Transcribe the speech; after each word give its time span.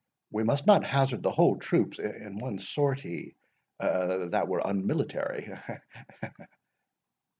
We 0.31 0.43
must 0.43 0.65
not 0.65 0.83
hazard 0.83 1.21
the 1.21 1.29
whole 1.29 1.57
troops 1.57 1.99
in 1.99 2.39
one 2.39 2.57
sortie—that 2.57 4.47
were 4.47 4.61
unmilitary—Ha, 4.65 5.55
ha, 5.55 5.77
ha!" 6.23 6.47